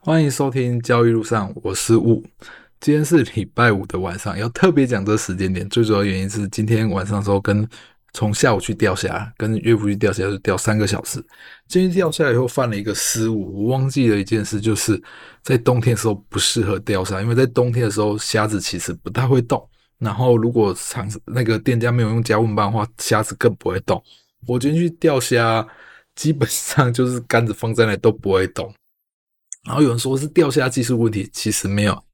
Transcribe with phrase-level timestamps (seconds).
[0.00, 2.24] 欢迎收听交易路上，我是雾。
[2.80, 7.68] 今天是礼拜五的晚上，要特别讲这时间点，最主要原因是今天晚上的时候跟
[8.12, 11.22] 从下午去钓虾，跟岳父去钓虾，就钓三个小时。
[11.66, 15.02] 今天钓下来以后犯了一个失误，我忘记了一件事，就是
[15.42, 19.68] 在冬天的时候不适合钓虾，因为在冬天的时候虾子其实不太会动。
[19.98, 24.00] 然后如果厂那个店家没有用加温棒的话，虾子更不会动。
[24.46, 25.66] 我今天去钓虾，
[26.14, 28.72] 基本上就是杆子放在那都不会动。
[29.64, 32.04] 然后有人说是钓虾技术问题，其实没有，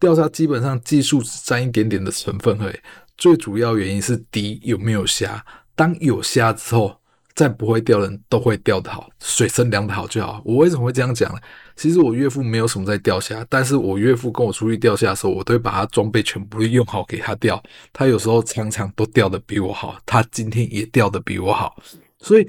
[0.00, 2.76] 钓虾基本上技术只占一点点的成分而已，
[3.18, 5.44] 最主要原因是底有没有虾。
[5.74, 6.98] 当有虾之后，
[7.34, 10.40] 再不会钓人都会钓得好，水深量得好就好。
[10.42, 11.38] 我为什么会这样讲呢？
[11.76, 17.62] 其实我岳父没有什么在钓虾，但是我岳父跟我出去钓虾的时候，我都会把他装备全部用好给他钓。
[17.92, 21.76] 他有时候常常都钓得比我好，他今天也钓得比我好。
[22.20, 22.48] 所以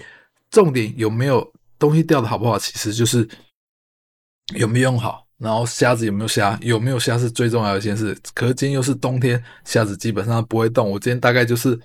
[0.49, 1.45] 重点有没有
[1.77, 3.27] 东西钓得好不好，其实就是。
[4.55, 5.25] 有没有用好？
[5.37, 6.57] 然后虾子有没有虾？
[6.61, 8.17] 有没有虾是最重要的一件事。
[8.33, 10.89] 可是今天又是冬天，虾子基本上不会动。
[10.89, 11.79] 我今天大概就是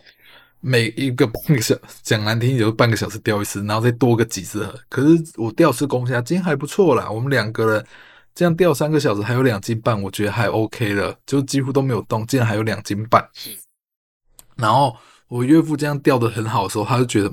[0.61, 4.67] 每一个半个小时，讲难听就半个小时钓一次，然后再多个几只。
[4.89, 7.11] 可是我钓是公虾，今天还不错啦。
[7.11, 7.87] 我们两个人
[8.35, 13.23] 这样钓三个小时，还有两斤半，我觉得还 OK 了，就几乎都没有动，竟然还有两斤半。
[14.57, 14.97] 然后
[15.29, 17.31] 我岳父这样钓的很好的时候，他就觉得。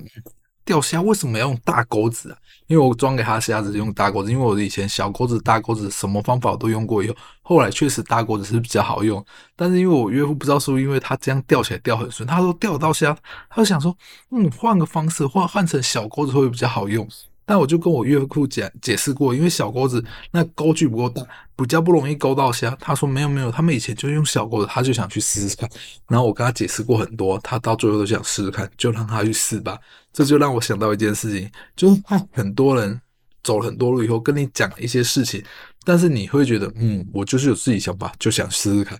[0.65, 2.37] 钓虾为什么要用大钩子啊？
[2.69, 9.25] 因为我装给他虾子用大钩子，因为我以前小钩子、大钩子什么方法我都用过，以后后来确实大钩子是比较好用。
[9.55, 13.17] 但是因为我岳父不知道是不是因为他这样钓起来钓很顺，他说钓到虾，
[13.49, 13.97] 他就想说，
[14.29, 17.07] 嗯，换个方式换换成小钩子会比较好用。
[17.49, 22.77] 但我就跟我岳父讲解释过，因为小钩子那钩距不够大，比较不容易钩到虾。
[22.79, 25.67] 他说没有没有，他们以前就用小钩子，他就想去试试看。
[26.07, 29.79] 然后我跟他解释过很多，他到最后都想试试看，就让他去试吧。
[30.13, 31.99] 这就让我想到一件事情，就是
[32.31, 33.01] 很多人
[33.43, 35.43] 走了很多路以后跟你讲一些事情，
[35.83, 38.95] 但是你会觉得，嗯，我就是有自己想法，就想试试看。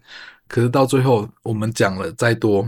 [0.48, 2.68] 可是到最后我们讲了再多，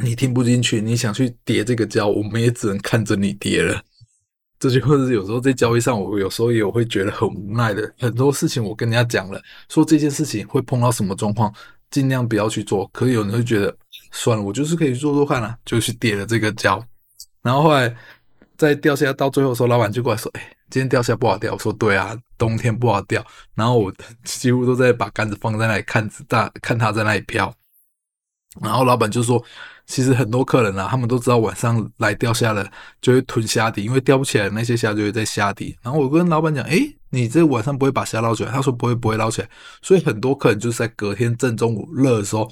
[0.00, 3.82] 你听不进去，你想去叠这个胶，我们也只能看着你叠了。
[4.60, 7.90] 这就或者是有时候在交易上，我有时候也会觉得很无奈的。
[7.98, 9.40] 很多事情我跟人家讲了，
[9.70, 11.50] 说这件事情会碰到什么状况，
[11.90, 12.86] 尽量不要去做。
[12.92, 13.74] 可是有人会觉得，
[14.12, 16.84] 算了，我就是可以做做看啊，就去叠了这个胶。
[17.40, 17.96] 然后后来
[18.58, 23.24] 在掉下到最后的时候，老板就过来说：“哎，今天掉下不好掉。”我说：“对啊，冬天不好掉。”
[23.56, 23.90] 然后我
[24.24, 27.50] 几乎都在把杆子放在那里看大，看它在那里飘。
[28.60, 29.42] 然后老板就说。
[29.90, 32.64] 其实很多客人啊，他们都知道晚上来钓虾了，
[33.02, 35.76] 就会囤虾底，因为钓不起来那些虾就会在虾底。
[35.82, 38.52] 然后我跟老板讲，诶，你这晚上不会把虾捞起来？
[38.52, 39.50] 他说不会，不会捞起来。
[39.82, 42.48] 所以很多客人就是在隔天正中午热的时候，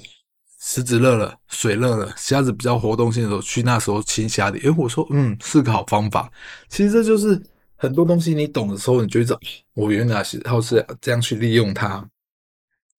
[0.59, 4.59] 池子热了，水热了，虾子比较活动性的时候，去那时候清虾底。
[4.59, 6.29] 诶，我说，嗯，是个好方法。
[6.67, 7.41] 其实这就是
[7.77, 9.39] 很多东西你懂的时候，你就会知道，
[9.75, 12.05] 我原来是要是这样去利用它。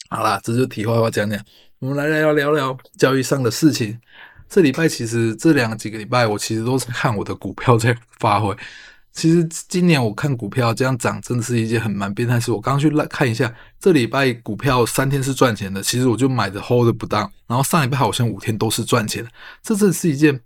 [0.09, 1.39] 好啦，这就题外话讲讲，
[1.79, 4.01] 我们来来聊聊聊教育上的事情。
[4.51, 8.55] 这礼拜其实这两几个礼拜，我其实都是看我的股票在发挥。
[9.13, 12.53] 其实今年我看股票这样涨，真的是一件很蛮变态事。
[12.53, 19.31] 我刚去来看一下，这礼拜股票三天是赚钱的，其实我就买的 hold 不当，然后上礼拜好像五天都是赚钱的，
[19.63, 20.41] 这真是一件。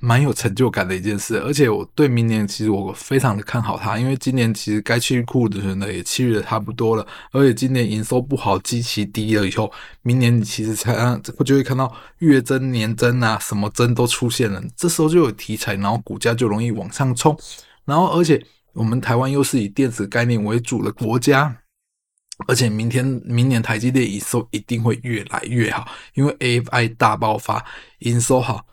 [0.00, 9.72] 蛮有成就感的一件事，而且我对明年其实我非常的看好它，因为今年其实该去库存的也去的差不多了，而且今年营收不好，基期低了以后，
[10.02, 10.92] 明年你其实才
[11.38, 17.38] 我就会看到月增、年增啊，什么增都出现了，这时候就有题材，然后股价就容易往上冲，
[17.84, 21.56] 然后而且我们台湾又是以电子概念为主的国家，
[22.48, 27.64] 而且明天明年台积电营收一定会越来越好，因为 A I 大爆发，
[28.00, 28.66] 营收好。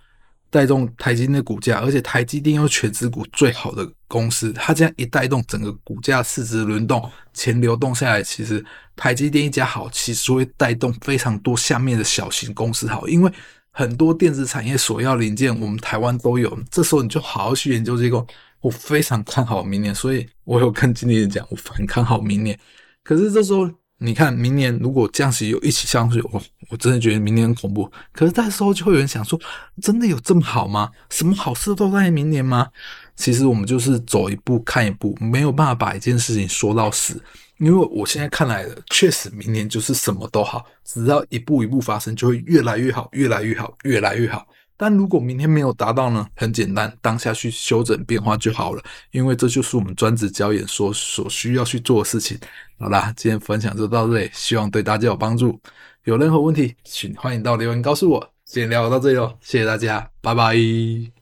[0.52, 8.64] 带动台积电的股价，而且台积电又权值股最好的公司，它这样一带动整个股价市值轮动，钱流动下来，其实
[8.96, 13.32] 台积电一家好，其实会带动非常多下面的小型公司好，因为
[13.72, 18.24] 很多电子产业所要零件，我们台湾都有，这时候你就好好去研究这个，
[18.60, 22.60] 我非常看好明年，所以我有跟经理人讲，我很看好明年，
[23.04, 23.68] 可是这时候。
[24.03, 27.88] 你看，明年如果降息又一起上去，我我真的觉得明年很恐怖。
[28.12, 29.40] 可是那时候就会有人想说，
[29.80, 30.90] 真的有这么好吗？
[31.12, 32.68] 什么好事都在明年吗？
[33.16, 37.22] 其实我们就是走一步看一步，没有办法把一件事情说到死。
[37.59, 44.47] 因为我现在看来的，确实明年就是什么都好，只要一步一步发生，就会越来越好，越来越好，越来越好。
[44.82, 46.28] 但如果明天没有达到呢？
[46.36, 48.82] 很简单，当下去修整变化就好了，
[49.12, 52.36] 因为这就是我们专职交易所所需要去做的事情。
[52.80, 55.62] 好啦，今天分享就到这里，希望对大家有帮助。
[56.06, 58.34] 有任何问题，请欢迎到留言告诉我。
[58.44, 61.21] 今天聊到这里喽，谢谢大家，拜拜。